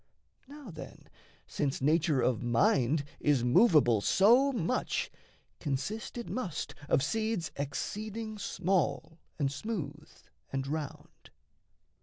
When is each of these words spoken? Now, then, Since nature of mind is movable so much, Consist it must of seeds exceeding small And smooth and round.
Now, 0.47 0.71
then, 0.71 1.09
Since 1.45 1.79
nature 1.79 2.21
of 2.21 2.41
mind 2.41 3.03
is 3.19 3.43
movable 3.43 4.01
so 4.01 4.51
much, 4.51 5.11
Consist 5.59 6.17
it 6.17 6.27
must 6.27 6.73
of 6.89 7.03
seeds 7.03 7.51
exceeding 7.55 8.39
small 8.39 9.19
And 9.37 9.51
smooth 9.51 10.09
and 10.51 10.65
round. 10.65 11.29